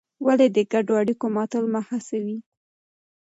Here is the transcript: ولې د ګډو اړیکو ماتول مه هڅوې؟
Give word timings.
ولې 0.25 0.47
د 0.55 0.57
ګډو 0.71 0.93
اړیکو 1.01 1.25
ماتول 1.35 1.65
مه 1.73 1.81
هڅوې؟ 1.89 2.37